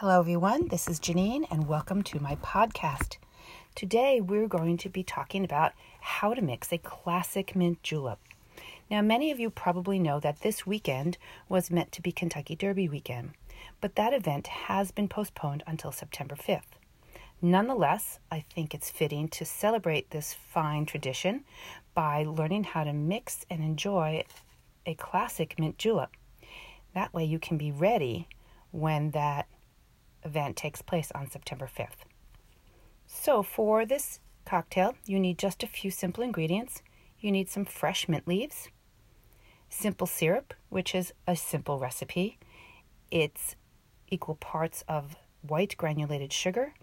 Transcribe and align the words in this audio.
Hello, 0.00 0.20
everyone. 0.20 0.68
This 0.68 0.88
is 0.88 1.00
Janine, 1.00 1.46
and 1.50 1.66
welcome 1.66 2.02
to 2.02 2.20
my 2.20 2.36
podcast. 2.36 3.16
Today, 3.74 4.20
we're 4.20 4.46
going 4.46 4.76
to 4.76 4.90
be 4.90 5.02
talking 5.02 5.42
about 5.42 5.72
how 6.00 6.34
to 6.34 6.42
mix 6.42 6.70
a 6.70 6.76
classic 6.76 7.56
mint 7.56 7.82
julep. 7.82 8.18
Now, 8.90 9.00
many 9.00 9.30
of 9.30 9.40
you 9.40 9.48
probably 9.48 9.98
know 9.98 10.20
that 10.20 10.42
this 10.42 10.66
weekend 10.66 11.16
was 11.48 11.70
meant 11.70 11.92
to 11.92 12.02
be 12.02 12.12
Kentucky 12.12 12.54
Derby 12.54 12.90
weekend, 12.90 13.30
but 13.80 13.94
that 13.94 14.12
event 14.12 14.48
has 14.48 14.90
been 14.90 15.08
postponed 15.08 15.62
until 15.66 15.92
September 15.92 16.36
5th. 16.36 16.76
Nonetheless, 17.40 18.18
I 18.30 18.44
think 18.54 18.74
it's 18.74 18.90
fitting 18.90 19.28
to 19.28 19.46
celebrate 19.46 20.10
this 20.10 20.34
fine 20.34 20.84
tradition 20.84 21.44
by 21.94 22.22
learning 22.22 22.64
how 22.64 22.84
to 22.84 22.92
mix 22.92 23.46
and 23.48 23.62
enjoy 23.64 24.24
a 24.84 24.92
classic 24.96 25.58
mint 25.58 25.78
julep. 25.78 26.10
That 26.92 27.14
way, 27.14 27.24
you 27.24 27.38
can 27.38 27.56
be 27.56 27.72
ready 27.72 28.28
when 28.72 29.12
that 29.12 29.46
event 30.26 30.56
takes 30.56 30.82
place 30.82 31.10
on 31.14 31.30
September 31.30 31.68
5th. 31.74 32.04
So, 33.06 33.42
for 33.42 33.86
this 33.86 34.20
cocktail, 34.44 34.94
you 35.06 35.18
need 35.18 35.38
just 35.38 35.62
a 35.62 35.66
few 35.66 35.90
simple 35.90 36.22
ingredients. 36.22 36.82
You 37.18 37.32
need 37.32 37.48
some 37.48 37.64
fresh 37.64 38.08
mint 38.08 38.28
leaves, 38.28 38.68
simple 39.70 40.06
syrup, 40.06 40.52
which 40.68 40.94
is 40.94 41.12
a 41.26 41.36
simple 41.36 41.78
recipe. 41.78 42.38
It's 43.10 43.56
equal 44.08 44.36
parts 44.36 44.84
of 44.88 45.16
white 45.42 45.76
granulated 45.76 46.32
sugar 46.32 46.74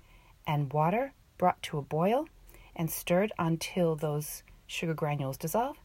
and 0.47 0.71
water 0.73 1.13
brought 1.37 1.61
to 1.63 1.77
a 1.77 1.81
boil 1.81 2.27
and 2.75 2.89
stirred 2.89 3.31
until 3.37 3.95
those 3.95 4.43
sugar 4.65 4.93
granules 4.93 5.37
dissolve, 5.37 5.77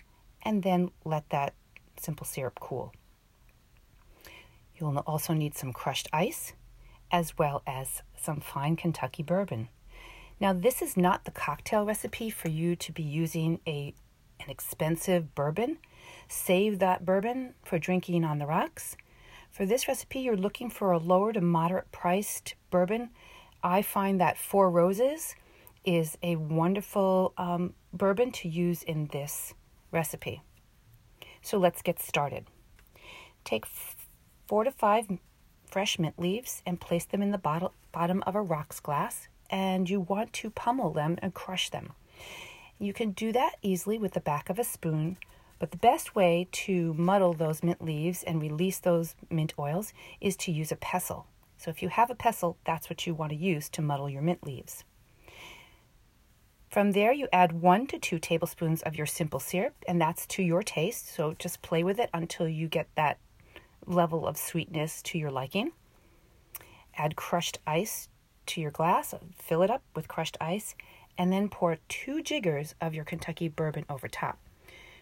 and 0.42 0.62
then 0.62 0.90
let 1.04 1.28
that 1.30 1.54
simple 1.98 2.24
syrup 2.24 2.58
cool. 2.60 2.92
You'll 4.76 4.98
also 4.98 5.34
need 5.34 5.54
some 5.54 5.72
crushed 5.72 6.08
ice, 6.12 6.52
as 7.10 7.36
well 7.38 7.62
as 7.66 8.02
some 8.16 8.40
fine 8.40 8.76
Kentucky 8.76 9.22
bourbon. 9.22 9.68
Now, 10.40 10.52
this 10.52 10.82
is 10.82 10.96
not 10.96 11.24
the 11.24 11.30
cocktail 11.30 11.84
recipe 11.84 12.30
for 12.30 12.48
you 12.48 12.76
to 12.76 12.92
be 12.92 13.02
using 13.02 13.60
a 13.66 13.94
an 14.40 14.50
expensive 14.50 15.34
bourbon. 15.34 15.78
Save 16.28 16.78
that 16.78 17.04
bourbon 17.04 17.54
for 17.64 17.76
drinking 17.78 18.24
on 18.24 18.38
the 18.38 18.46
rocks. 18.46 18.96
For 19.50 19.66
this 19.66 19.88
recipe, 19.88 20.20
you're 20.20 20.36
looking 20.36 20.70
for 20.70 20.92
a 20.92 20.98
lower 20.98 21.32
to 21.32 21.40
moderate 21.40 21.90
priced 21.90 22.54
bourbon. 22.70 23.10
I 23.64 23.82
find 23.82 24.20
that 24.20 24.38
Four 24.38 24.70
Roses 24.70 25.34
is 25.84 26.16
a 26.22 26.36
wonderful 26.36 27.32
um, 27.36 27.74
bourbon 27.92 28.30
to 28.30 28.48
use 28.48 28.82
in 28.82 29.08
this 29.08 29.54
recipe. 29.90 30.42
So 31.42 31.58
let's 31.58 31.82
get 31.82 32.00
started. 32.00 32.46
Take 33.44 33.64
four 34.46 34.64
to 34.64 34.70
five 34.70 35.06
fresh 35.68 35.98
mint 35.98 36.18
leaves 36.18 36.62
and 36.66 36.80
place 36.80 37.04
them 37.04 37.22
in 37.22 37.30
the 37.30 37.38
bottle, 37.38 37.72
bottom 37.92 38.22
of 38.26 38.34
a 38.34 38.42
rocks 38.42 38.80
glass, 38.80 39.28
and 39.50 39.88
you 39.88 40.00
want 40.00 40.32
to 40.34 40.50
pummel 40.50 40.92
them 40.92 41.18
and 41.22 41.34
crush 41.34 41.70
them. 41.70 41.92
You 42.78 42.92
can 42.92 43.10
do 43.10 43.32
that 43.32 43.56
easily 43.62 43.98
with 43.98 44.12
the 44.12 44.20
back 44.20 44.50
of 44.50 44.58
a 44.58 44.64
spoon, 44.64 45.16
but 45.58 45.70
the 45.70 45.76
best 45.76 46.14
way 46.14 46.48
to 46.52 46.94
muddle 46.94 47.32
those 47.32 47.62
mint 47.62 47.82
leaves 47.84 48.22
and 48.22 48.40
release 48.40 48.78
those 48.78 49.16
mint 49.30 49.54
oils 49.58 49.92
is 50.20 50.36
to 50.36 50.52
use 50.52 50.70
a 50.70 50.76
pestle. 50.76 51.26
So 51.56 51.70
if 51.70 51.82
you 51.82 51.88
have 51.88 52.10
a 52.10 52.14
pestle, 52.14 52.56
that's 52.64 52.88
what 52.88 53.06
you 53.06 53.14
want 53.14 53.30
to 53.30 53.36
use 53.36 53.68
to 53.70 53.82
muddle 53.82 54.08
your 54.08 54.22
mint 54.22 54.46
leaves. 54.46 54.84
From 56.70 56.92
there, 56.92 57.12
you 57.12 57.28
add 57.32 57.60
one 57.60 57.86
to 57.88 57.98
two 57.98 58.18
tablespoons 58.18 58.82
of 58.82 58.94
your 58.94 59.06
simple 59.06 59.40
syrup, 59.40 59.74
and 59.88 60.00
that's 60.00 60.26
to 60.26 60.42
your 60.42 60.62
taste. 60.62 61.12
So 61.14 61.34
just 61.38 61.62
play 61.62 61.82
with 61.82 61.98
it 61.98 62.10
until 62.12 62.46
you 62.46 62.68
get 62.68 62.88
that 62.94 63.18
level 63.88 64.26
of 64.26 64.36
sweetness 64.36 65.02
to 65.02 65.18
your 65.18 65.30
liking. 65.30 65.72
Add 66.96 67.16
crushed 67.16 67.58
ice 67.66 68.08
to 68.46 68.60
your 68.60 68.70
glass, 68.70 69.14
fill 69.36 69.62
it 69.62 69.70
up 69.70 69.82
with 69.94 70.08
crushed 70.08 70.36
ice, 70.40 70.74
and 71.16 71.32
then 71.32 71.48
pour 71.48 71.78
two 71.88 72.22
jiggers 72.22 72.74
of 72.80 72.94
your 72.94 73.04
Kentucky 73.04 73.48
bourbon 73.48 73.84
over 73.88 74.08
top. 74.08 74.38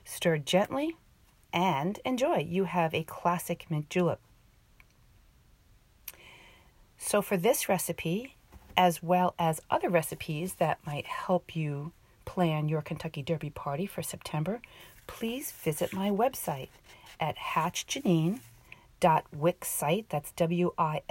Stir 0.04 0.38
gently 0.38 0.96
and 1.52 1.98
enjoy. 2.04 2.38
You 2.38 2.64
have 2.64 2.94
a 2.94 3.04
classic 3.04 3.66
mint 3.70 3.90
julep. 3.90 4.20
So, 6.98 7.20
for 7.20 7.36
this 7.36 7.68
recipe, 7.68 8.36
as 8.76 9.02
well 9.02 9.34
as 9.38 9.60
other 9.70 9.88
recipes 9.88 10.54
that 10.54 10.78
might 10.86 11.06
help 11.06 11.54
you 11.54 11.92
plan 12.24 12.68
your 12.68 12.82
Kentucky 12.82 13.22
Derby 13.22 13.50
party 13.50 13.86
for 13.86 14.02
September, 14.02 14.60
please 15.06 15.52
visit 15.52 15.92
my 15.92 16.10
website 16.10 16.68
at 17.20 17.36
hatchjanine.com 17.36 18.40
dot 19.00 19.24
wixsite 19.36 20.06
that's 20.08 20.32
w-i-x-s-i-t-e 20.32 21.04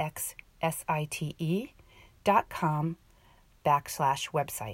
dot 2.23 2.50
com 2.50 2.97
backslash 3.66 4.31
website 4.31 4.73